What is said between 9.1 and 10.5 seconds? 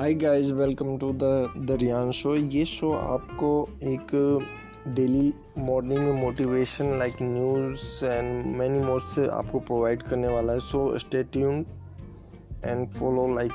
आपको प्रोवाइड करने